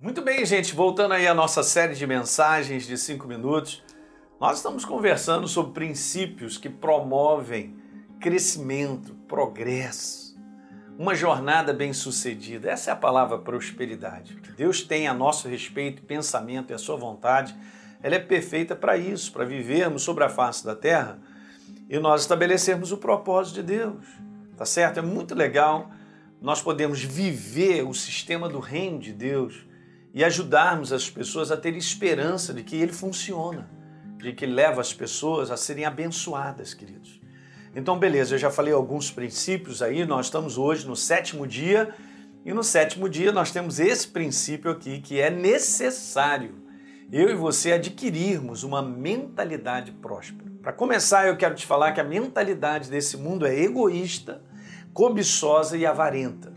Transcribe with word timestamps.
Muito 0.00 0.22
bem, 0.22 0.46
gente, 0.46 0.76
voltando 0.76 1.12
aí 1.14 1.26
à 1.26 1.34
nossa 1.34 1.60
série 1.64 1.92
de 1.92 2.06
mensagens 2.06 2.86
de 2.86 2.96
cinco 2.96 3.26
minutos, 3.26 3.82
nós 4.40 4.58
estamos 4.58 4.84
conversando 4.84 5.48
sobre 5.48 5.72
princípios 5.72 6.56
que 6.56 6.68
promovem 6.68 7.76
crescimento, 8.20 9.12
progresso, 9.26 10.38
uma 10.96 11.16
jornada 11.16 11.72
bem-sucedida. 11.72 12.70
Essa 12.70 12.90
é 12.90 12.92
a 12.92 12.96
palavra 12.96 13.38
prosperidade. 13.38 14.38
Deus 14.56 14.82
tem 14.82 15.08
a 15.08 15.12
nosso 15.12 15.48
respeito, 15.48 16.00
pensamento 16.02 16.70
e 16.70 16.74
a 16.74 16.78
sua 16.78 16.96
vontade, 16.96 17.56
ela 18.00 18.14
é 18.14 18.20
perfeita 18.20 18.76
para 18.76 18.96
isso, 18.96 19.32
para 19.32 19.44
vivermos 19.44 20.02
sobre 20.02 20.22
a 20.22 20.28
face 20.28 20.64
da 20.64 20.76
terra 20.76 21.18
e 21.90 21.98
nós 21.98 22.20
estabelecermos 22.20 22.92
o 22.92 22.98
propósito 22.98 23.56
de 23.56 23.62
Deus. 23.64 24.06
Tá 24.56 24.64
certo? 24.64 24.98
É 25.00 25.02
muito 25.02 25.34
legal 25.34 25.90
nós 26.40 26.62
podemos 26.62 27.02
viver 27.02 27.82
o 27.82 27.92
sistema 27.92 28.48
do 28.48 28.60
reino 28.60 29.00
de 29.00 29.12
Deus 29.12 29.66
e 30.12 30.24
ajudarmos 30.24 30.92
as 30.92 31.08
pessoas 31.08 31.50
a 31.50 31.56
ter 31.56 31.76
esperança 31.76 32.52
de 32.52 32.62
que 32.62 32.76
ele 32.76 32.92
funciona, 32.92 33.68
de 34.16 34.32
que 34.32 34.46
leva 34.46 34.80
as 34.80 34.92
pessoas 34.92 35.50
a 35.50 35.56
serem 35.56 35.84
abençoadas, 35.84 36.74
queridos. 36.74 37.20
Então, 37.74 37.98
beleza, 37.98 38.34
eu 38.34 38.38
já 38.38 38.50
falei 38.50 38.72
alguns 38.72 39.10
princípios 39.10 39.82
aí, 39.82 40.04
nós 40.04 40.26
estamos 40.26 40.58
hoje 40.58 40.86
no 40.86 40.96
sétimo 40.96 41.46
dia, 41.46 41.94
e 42.44 42.52
no 42.52 42.64
sétimo 42.64 43.08
dia 43.08 43.30
nós 43.30 43.50
temos 43.50 43.78
esse 43.78 44.08
princípio 44.08 44.70
aqui 44.70 45.00
que 45.00 45.20
é 45.20 45.30
necessário 45.30 46.66
eu 47.10 47.30
e 47.30 47.34
você 47.34 47.72
adquirirmos 47.72 48.62
uma 48.62 48.82
mentalidade 48.82 49.92
próspera. 49.92 50.50
Para 50.60 50.72
começar, 50.72 51.26
eu 51.26 51.36
quero 51.36 51.54
te 51.54 51.64
falar 51.64 51.92
que 51.92 52.00
a 52.00 52.04
mentalidade 52.04 52.90
desse 52.90 53.16
mundo 53.16 53.46
é 53.46 53.58
egoísta, 53.58 54.42
cobiçosa 54.92 55.76
e 55.76 55.86
avarenta. 55.86 56.52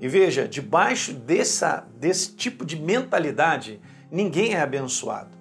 E 0.00 0.06
veja, 0.06 0.46
debaixo 0.46 1.12
dessa, 1.12 1.86
desse 1.96 2.34
tipo 2.34 2.64
de 2.64 2.76
mentalidade, 2.76 3.80
ninguém 4.10 4.54
é 4.54 4.60
abençoado, 4.60 5.36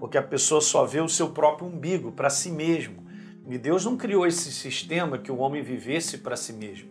porque 0.00 0.18
a 0.18 0.22
pessoa 0.22 0.60
só 0.60 0.84
vê 0.84 1.00
o 1.00 1.08
seu 1.08 1.30
próprio 1.30 1.68
umbigo 1.68 2.10
para 2.10 2.28
si 2.28 2.50
mesmo. 2.50 3.04
E 3.48 3.58
Deus 3.58 3.84
não 3.84 3.96
criou 3.96 4.26
esse 4.26 4.50
sistema 4.50 5.18
que 5.18 5.30
o 5.30 5.38
homem 5.38 5.62
vivesse 5.62 6.18
para 6.18 6.34
si 6.34 6.52
mesmo. 6.52 6.90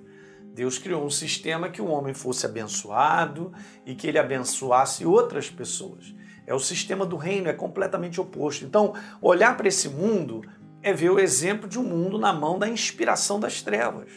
Deus 0.54 0.78
criou 0.78 1.04
um 1.04 1.10
sistema 1.10 1.68
que 1.68 1.82
o 1.82 1.88
homem 1.88 2.14
fosse 2.14 2.46
abençoado 2.46 3.52
e 3.86 3.96
que 3.96 4.08
ele 4.08 4.20
abençoasse 4.20 5.06
outras 5.06 5.50
pessoas. 5.50 6.14
É 6.46 6.54
o 6.54 6.60
sistema 6.60 7.06
do 7.06 7.18
reino, 7.18 7.50
é 7.50 7.54
completamente 7.54 8.22
oposto. 8.22 8.64
Então, 8.64 8.94
olhar 9.22 9.58
para 9.58 9.68
esse 9.68 9.90
mundo 9.90 10.44
é 10.82 10.94
ver 10.94 11.10
o 11.10 11.20
exemplo 11.20 11.68
de 11.68 11.80
um 11.80 11.84
mundo 11.84 12.20
na 12.20 12.32
mão 12.32 12.60
da 12.60 12.68
inspiração 12.68 13.40
das 13.40 13.62
trevas. 13.62 14.10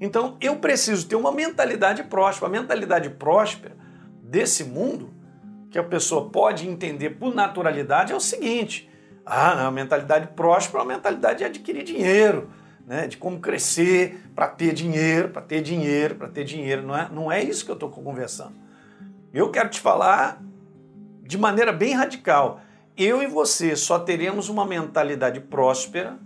Então 0.00 0.36
eu 0.40 0.56
preciso 0.56 1.06
ter 1.06 1.16
uma 1.16 1.32
mentalidade 1.32 2.04
próspera. 2.04 2.46
A 2.46 2.50
mentalidade 2.50 3.10
próspera 3.10 3.76
desse 4.22 4.64
mundo, 4.64 5.10
que 5.70 5.78
a 5.78 5.84
pessoa 5.84 6.30
pode 6.30 6.68
entender 6.68 7.10
por 7.10 7.34
naturalidade, 7.34 8.12
é 8.12 8.16
o 8.16 8.20
seguinte: 8.20 8.88
ah, 9.26 9.66
a 9.66 9.70
mentalidade 9.70 10.28
próspera 10.28 10.82
é 10.82 10.82
uma 10.82 10.94
mentalidade 10.94 11.38
de 11.38 11.44
adquirir 11.44 11.84
dinheiro, 11.84 12.50
né? 12.86 13.06
de 13.06 13.16
como 13.16 13.40
crescer 13.40 14.22
para 14.34 14.46
ter 14.46 14.72
dinheiro, 14.72 15.30
para 15.30 15.42
ter 15.42 15.60
dinheiro, 15.60 16.14
para 16.14 16.28
ter 16.28 16.44
dinheiro. 16.44 16.82
Não 16.82 16.96
é, 16.96 17.08
não 17.12 17.32
é 17.32 17.42
isso 17.42 17.64
que 17.64 17.70
eu 17.70 17.74
estou 17.74 17.90
conversando. 17.90 18.54
Eu 19.32 19.50
quero 19.50 19.68
te 19.68 19.80
falar 19.80 20.40
de 21.22 21.36
maneira 21.36 21.72
bem 21.72 21.94
radical. 21.94 22.60
Eu 22.96 23.22
e 23.22 23.26
você 23.26 23.76
só 23.76 23.98
teremos 23.98 24.48
uma 24.48 24.64
mentalidade 24.64 25.40
próspera 25.40 26.18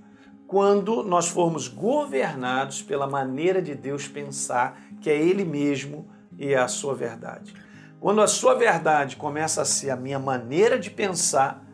quando 0.52 1.02
nós 1.02 1.30
formos 1.30 1.66
governados 1.66 2.82
pela 2.82 3.06
maneira 3.06 3.62
de 3.62 3.74
Deus 3.74 4.06
pensar, 4.06 4.78
que 5.00 5.08
é 5.08 5.16
Ele 5.16 5.46
mesmo 5.46 6.06
e 6.36 6.52
é 6.52 6.58
a 6.58 6.68
sua 6.68 6.94
verdade. 6.94 7.54
Quando 7.98 8.20
a 8.20 8.26
sua 8.26 8.54
verdade 8.54 9.16
começa 9.16 9.62
a 9.62 9.64
ser 9.64 9.88
a 9.88 9.96
minha 9.96 10.18
maneira 10.18 10.78
de 10.78 10.90
pensar, 10.90 11.64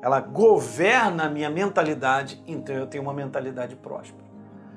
ela 0.00 0.20
governa 0.20 1.24
a 1.24 1.28
minha 1.28 1.50
mentalidade, 1.50 2.40
então 2.46 2.72
eu 2.72 2.86
tenho 2.86 3.02
uma 3.02 3.12
mentalidade 3.12 3.74
próspera. 3.74 4.22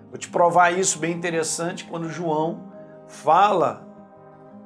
Vou 0.10 0.18
te 0.18 0.30
provar 0.30 0.72
isso 0.72 0.98
bem 0.98 1.14
interessante 1.16 1.84
quando 1.86 2.10
João 2.10 2.72
fala 3.08 3.88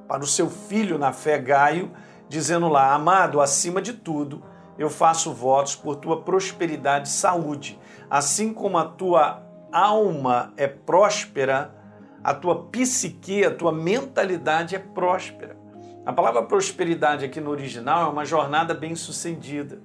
para 0.08 0.24
o 0.24 0.28
seu 0.28 0.50
filho 0.50 0.98
na 0.98 1.12
fé 1.12 1.38
Gaio, 1.38 1.92
dizendo 2.30 2.70
lá: 2.70 2.94
Amado, 2.94 3.42
acima 3.42 3.82
de 3.82 3.92
tudo, 3.92 4.42
eu 4.80 4.90
faço 4.90 5.34
votos 5.34 5.76
por 5.76 5.98
tua 5.98 6.22
prosperidade 6.22 7.10
e 7.10 7.12
saúde 7.12 7.78
assim 8.10 8.54
como 8.54 8.78
a 8.78 8.86
tua 8.86 9.44
alma 9.72 10.54
é 10.58 10.68
próspera, 10.68 11.74
a 12.24 12.34
tua 12.34 12.66
psique, 12.66 13.44
a 13.44 13.52
tua 13.52 13.72
mentalidade 13.72 14.76
é 14.76 14.80
próspera. 14.80 15.58
A 16.06 16.14
palavra 16.14 16.44
prosperidade 16.44 17.26
aqui 17.26 17.42
no 17.42 17.52
original 17.52 18.08
é 18.08 18.12
uma 18.12 18.26
jornada 18.26 18.74
bem-sucedida, 18.74 19.82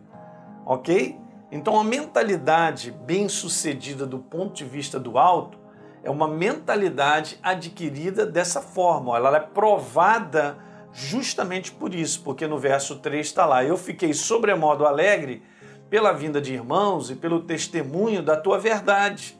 ok? 0.65 1.19
Então, 1.51 1.79
a 1.79 1.85
mentalidade 1.85 2.91
bem-sucedida 2.91 4.07
do 4.07 4.19
ponto 4.19 4.55
de 4.55 4.65
vista 4.65 4.99
do 4.99 5.19
alto 5.19 5.59
é 6.03 6.11
uma 6.11 6.27
mentalidade 6.27 7.39
adquirida 7.43 8.25
dessa 8.25 8.61
forma, 8.61 9.17
ela 9.17 9.37
é 9.37 9.41
provada 9.41 10.57
justamente 10.93 11.73
por 11.73 11.95
isso, 11.95 12.23
porque 12.23 12.47
no 12.47 12.59
verso 12.59 12.97
3 12.97 13.27
está 13.27 13.47
lá: 13.47 13.65
Eu 13.65 13.77
fiquei 13.77 14.13
sobremodo 14.13 14.87
alegre 14.87 15.43
pela 15.93 16.11
vinda 16.15 16.41
de 16.41 16.55
irmãos 16.55 17.11
e 17.11 17.15
pelo 17.15 17.43
testemunho 17.43 18.23
da 18.23 18.35
tua 18.35 18.59
verdade. 18.59 19.39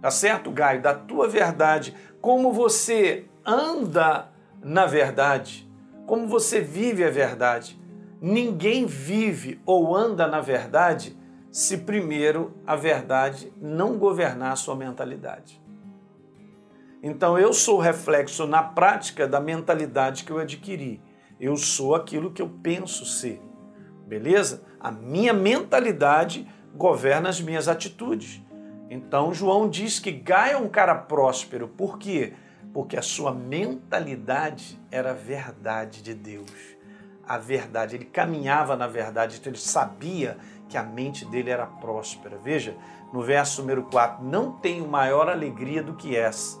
Tá 0.00 0.12
certo, 0.12 0.48
Gaio? 0.52 0.80
Da 0.80 0.94
tua 0.94 1.26
verdade. 1.26 1.92
Como 2.20 2.52
você 2.52 3.24
anda 3.44 4.28
na 4.62 4.86
verdade. 4.86 5.68
Como 6.06 6.28
você 6.28 6.60
vive 6.60 7.02
a 7.02 7.10
verdade. 7.10 7.76
Ninguém 8.20 8.86
vive 8.86 9.60
ou 9.66 9.92
anda 9.92 10.28
na 10.28 10.40
verdade 10.40 11.18
se 11.50 11.78
primeiro 11.78 12.56
a 12.64 12.76
verdade 12.76 13.52
não 13.60 13.98
governar 13.98 14.52
a 14.52 14.56
sua 14.56 14.76
mentalidade. 14.76 15.60
Então 17.02 17.36
eu 17.36 17.52
sou 17.52 17.80
reflexo 17.80 18.46
na 18.46 18.62
prática 18.62 19.26
da 19.26 19.40
mentalidade 19.40 20.22
que 20.22 20.30
eu 20.30 20.38
adquiri. 20.38 21.02
Eu 21.40 21.56
sou 21.56 21.96
aquilo 21.96 22.30
que 22.30 22.40
eu 22.40 22.48
penso 22.62 23.04
ser. 23.04 23.42
Beleza? 24.06 24.62
A 24.80 24.90
minha 24.90 25.32
mentalidade 25.32 26.46
governa 26.74 27.28
as 27.28 27.40
minhas 27.40 27.68
atitudes. 27.68 28.42
Então 28.90 29.32
João 29.32 29.68
diz 29.68 29.98
que 29.98 30.12
Gaio 30.12 30.54
é 30.54 30.56
um 30.58 30.68
cara 30.68 30.94
próspero. 30.94 31.68
Por 31.68 31.98
quê? 31.98 32.34
Porque 32.72 32.96
a 32.96 33.02
sua 33.02 33.32
mentalidade 33.32 34.78
era 34.90 35.10
a 35.10 35.14
verdade 35.14 36.02
de 36.02 36.14
Deus. 36.14 36.50
A 37.26 37.38
verdade, 37.38 37.96
ele 37.96 38.04
caminhava 38.04 38.76
na 38.76 38.86
verdade, 38.86 39.38
então 39.38 39.50
ele 39.50 39.58
sabia 39.58 40.36
que 40.68 40.76
a 40.76 40.82
mente 40.82 41.24
dele 41.24 41.50
era 41.50 41.66
próspera. 41.66 42.36
Veja, 42.36 42.76
no 43.12 43.22
verso 43.22 43.60
número 43.60 43.84
4, 43.84 44.24
não 44.24 44.52
tenho 44.52 44.88
maior 44.88 45.28
alegria 45.28 45.82
do 45.82 45.94
que 45.94 46.16
essa, 46.16 46.60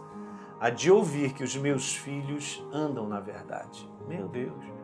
a 0.60 0.70
de 0.70 0.90
ouvir 0.90 1.32
que 1.32 1.42
os 1.42 1.56
meus 1.56 1.96
filhos 1.96 2.64
andam 2.72 3.08
na 3.08 3.20
verdade. 3.20 3.90
Meu 4.06 4.28
Deus. 4.28 4.81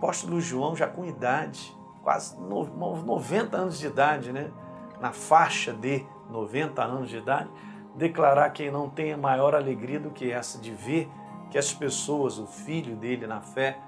Apóstolo 0.00 0.40
João 0.40 0.74
já 0.74 0.86
com 0.86 1.04
idade, 1.04 1.76
quase 2.02 2.34
90 2.40 3.54
anos 3.54 3.78
de 3.78 3.86
idade, 3.86 4.32
né? 4.32 4.50
na 4.98 5.12
faixa 5.12 5.74
de 5.74 6.06
90 6.30 6.82
anos 6.82 7.10
de 7.10 7.18
idade, 7.18 7.50
declarar 7.94 8.48
que 8.48 8.70
não 8.70 8.88
tem 8.88 9.14
maior 9.14 9.54
alegria 9.54 10.00
do 10.00 10.10
que 10.10 10.32
essa 10.32 10.58
de 10.58 10.72
ver 10.72 11.06
que 11.50 11.58
as 11.58 11.74
pessoas, 11.74 12.38
o 12.38 12.46
filho 12.46 12.96
dele 12.96 13.26
na 13.26 13.42
fé, 13.42 13.78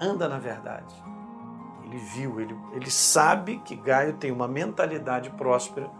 anda 0.00 0.26
na 0.26 0.38
verdade. 0.38 0.94
Ele 1.84 1.98
viu, 1.98 2.40
ele, 2.40 2.56
ele 2.72 2.90
sabe 2.90 3.58
que 3.58 3.76
Gaio 3.76 4.14
tem 4.14 4.32
uma 4.32 4.48
mentalidade 4.48 5.28
próspera 5.30 5.90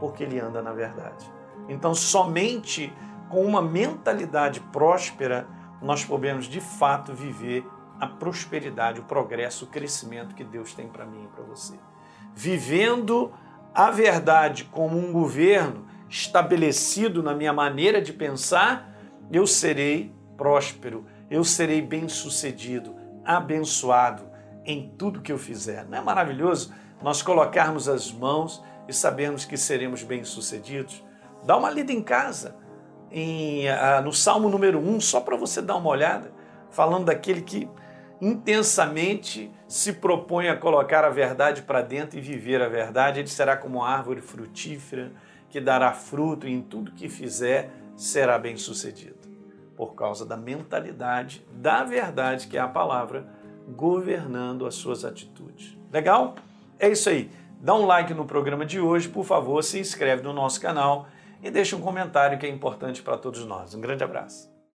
porque 0.00 0.24
ele 0.24 0.40
anda 0.40 0.60
na 0.60 0.72
verdade. 0.72 1.32
Então, 1.68 1.94
somente 1.94 2.92
com 3.30 3.44
uma 3.44 3.62
mentalidade 3.62 4.60
próspera 4.60 5.46
nós 5.80 6.04
podemos 6.04 6.46
de 6.46 6.60
fato 6.60 7.14
viver 7.14 7.64
a 7.98 8.06
prosperidade, 8.06 9.00
o 9.00 9.04
progresso, 9.04 9.64
o 9.64 9.68
crescimento 9.68 10.34
que 10.34 10.44
Deus 10.44 10.74
tem 10.74 10.88
para 10.88 11.06
mim 11.06 11.24
e 11.24 11.28
para 11.28 11.44
você. 11.44 11.74
Vivendo 12.34 13.32
a 13.74 13.90
verdade 13.90 14.64
como 14.64 14.98
um 14.98 15.12
governo 15.12 15.86
estabelecido 16.08 17.22
na 17.22 17.34
minha 17.34 17.52
maneira 17.52 18.00
de 18.00 18.12
pensar, 18.12 18.94
eu 19.32 19.46
serei 19.46 20.14
próspero, 20.36 21.06
eu 21.30 21.42
serei 21.44 21.80
bem-sucedido, 21.80 22.94
abençoado 23.24 24.24
em 24.64 24.94
tudo 24.96 25.20
que 25.22 25.32
eu 25.32 25.38
fizer. 25.38 25.84
Não 25.86 25.98
é 25.98 26.00
maravilhoso 26.00 26.72
nós 27.02 27.22
colocarmos 27.22 27.88
as 27.88 28.10
mãos 28.10 28.62
e 28.88 28.92
sabermos 28.92 29.44
que 29.44 29.56
seremos 29.56 30.02
bem-sucedidos? 30.02 31.02
Dá 31.44 31.56
uma 31.56 31.70
lida 31.70 31.92
em 31.92 32.02
casa, 32.02 32.56
em, 33.10 33.66
uh, 33.68 34.02
no 34.02 34.12
Salmo 34.12 34.48
número 34.48 34.78
1, 34.78 35.00
só 35.00 35.20
para 35.20 35.36
você 35.36 35.60
dar 35.60 35.76
uma 35.76 35.90
olhada, 35.90 36.32
falando 36.70 37.06
daquele 37.06 37.42
que 37.42 37.68
intensamente 38.20 39.50
se 39.66 39.92
propõe 39.92 40.48
a 40.48 40.56
colocar 40.56 41.04
a 41.04 41.10
verdade 41.10 41.62
para 41.62 41.82
dentro 41.82 42.18
e 42.18 42.22
viver 42.22 42.62
a 42.62 42.68
verdade, 42.68 43.20
ele 43.20 43.28
será 43.28 43.56
como 43.56 43.78
uma 43.78 43.88
árvore 43.88 44.20
frutífera 44.20 45.12
que 45.48 45.60
dará 45.60 45.92
fruto 45.92 46.48
e 46.48 46.52
em 46.52 46.60
tudo 46.60 46.92
que 46.92 47.08
fizer 47.08 47.70
será 47.96 48.38
bem 48.38 48.56
sucedido. 48.56 49.16
Por 49.76 49.94
causa 49.94 50.24
da 50.24 50.36
mentalidade 50.36 51.44
da 51.52 51.84
verdade, 51.84 52.46
que 52.46 52.56
é 52.56 52.60
a 52.60 52.68
palavra, 52.68 53.26
governando 53.68 54.66
as 54.66 54.74
suas 54.74 55.04
atitudes. 55.04 55.76
Legal? 55.92 56.34
É 56.78 56.88
isso 56.88 57.08
aí. 57.08 57.30
Dá 57.60 57.74
um 57.74 57.86
like 57.86 58.12
no 58.12 58.24
programa 58.24 58.66
de 58.66 58.78
hoje, 58.78 59.08
por 59.08 59.24
favor, 59.24 59.62
se 59.64 59.78
inscreve 59.78 60.22
no 60.22 60.32
nosso 60.32 60.60
canal 60.60 61.08
e 61.42 61.50
deixa 61.50 61.76
um 61.76 61.80
comentário 61.80 62.38
que 62.38 62.46
é 62.46 62.48
importante 62.48 63.02
para 63.02 63.16
todos 63.16 63.44
nós. 63.46 63.74
Um 63.74 63.80
grande 63.80 64.04
abraço. 64.04 64.53